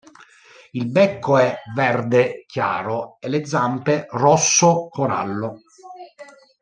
[0.71, 5.61] Il becco è verde chiaro, e le zampe rosso corallo.